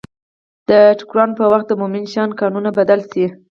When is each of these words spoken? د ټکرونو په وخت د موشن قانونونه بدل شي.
د 0.69 0.71
ټکرونو 0.99 1.33
په 1.39 1.45
وخت 1.51 1.65
د 1.69 1.73
موشن 1.81 2.29
قانونونه 2.39 2.69
بدل 2.79 2.99
شي. 3.11 3.25